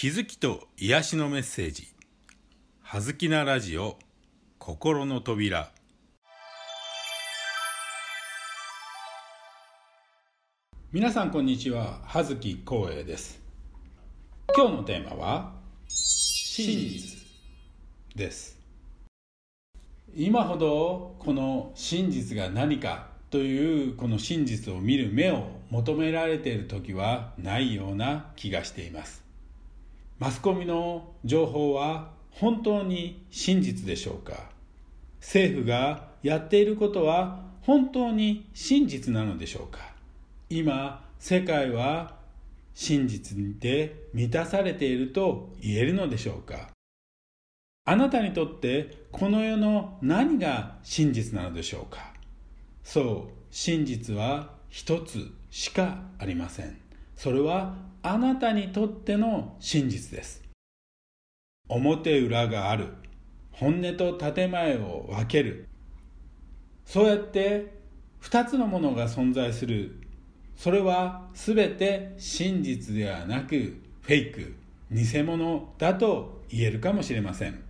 [0.00, 1.88] 気づきと癒しのメッセージ
[2.82, 3.98] 「はずきなラジオ
[4.60, 5.72] 心の扉」
[10.92, 12.00] 皆さんこんにちは。
[12.04, 13.42] 葉月光栄です。
[14.54, 15.56] 今日のテーマは
[15.88, 17.18] 真実
[18.14, 18.56] です。
[20.14, 29.26] 今ほどこの真実が何かというこの真実を見る目を求められている時はないような気がしています。
[30.18, 34.50] マスコミの情報は本当に真実でしょうか？
[35.20, 39.78] 政府がやっていることは本当に真実なのでしょうか？
[40.50, 42.16] 今世界は
[42.74, 46.70] 真実で満たされていると言えるのでしょうか？
[47.84, 52.12] あなたにとってこの世の何が真実なのでしょうか？
[52.82, 56.76] そう真実は一つしかありません。
[57.18, 60.40] それはあなたにとっての真実です。
[61.68, 62.94] 表裏がある。
[63.50, 65.66] 本音と建前を分ける。
[66.84, 67.74] そうやって
[68.22, 69.98] 2つのものが存在する。
[70.54, 74.54] それは全て真実ではなくフェイク
[74.92, 77.60] 偽物だと言えるかもしれません。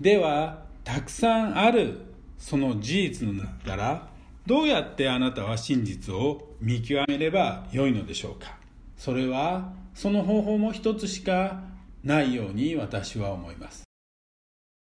[0.00, 2.02] ではたくさんある
[2.38, 4.13] その事実の中から
[4.46, 8.58] どうやってあなたは真実を見極めればよいのでしょうか？
[8.94, 11.62] それはその方法も一つしか
[12.02, 13.84] ないように私は思います。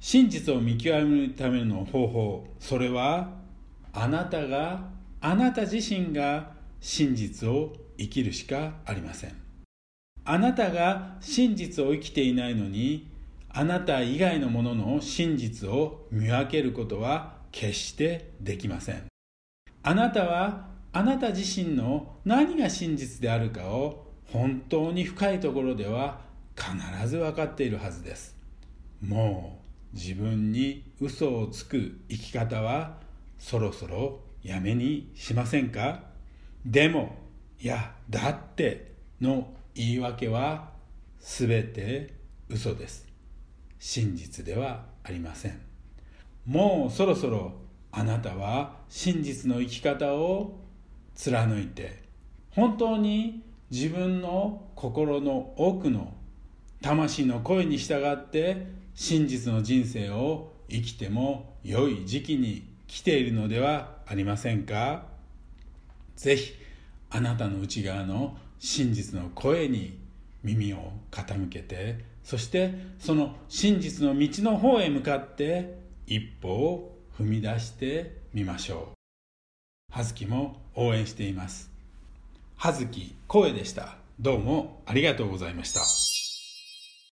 [0.00, 3.30] 真実を見極めるための方法それは
[3.92, 9.32] あなたがあなた自身が真実を生きるしかありません。
[10.24, 13.10] あなたが真実を生きていないのに
[13.48, 19.11] あなた以外のものの真実を見分けることは決してできません。
[19.82, 26.20] あなたはあなた自身の何が真実であるかを本当に深いところでは
[26.56, 28.36] 必ず分かっているはずです。
[29.00, 29.60] も
[29.92, 32.98] う自分に嘘をつく生き方は
[33.38, 36.04] そろそろやめにしませんか？
[36.64, 37.16] でも
[37.60, 40.70] いやだっての言い訳は
[41.20, 42.14] 全て
[42.48, 43.06] 嘘です。
[43.78, 45.60] 真実ではありません。
[46.46, 47.52] もうそろそろ
[47.92, 50.58] あなたは真実の生き方を
[51.14, 52.02] 貫いて
[52.50, 56.12] 本当に自分の心の奥の
[56.80, 65.04] 魂の声に従って真実の人生を生きても良い時期に来ているのではありませんか？
[66.16, 66.54] ぜひ
[67.10, 69.98] あなたの内側の真実の声に
[70.42, 79.92] 耳を傾けてそしてその真実の道の方へ向かって一歩を踏み出してみましょう。
[79.92, 81.70] 葉月も応援しています。
[82.56, 83.96] 葉月声でした。
[84.20, 85.80] どうもありがとうございました。